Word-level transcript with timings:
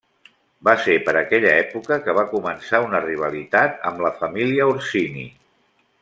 Va 0.67 0.73
ser 0.85 0.93
per 1.09 1.13
aquella 1.19 1.51
època 1.65 1.97
que 2.07 2.15
va 2.21 2.25
començar 2.33 2.79
una 2.87 3.01
rivalitat 3.05 3.77
amb 3.91 4.03
la 4.07 4.13
família 4.23 4.71
Orsini. 4.75 5.27